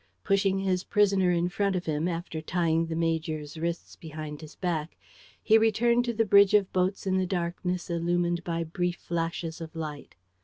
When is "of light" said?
9.61-10.15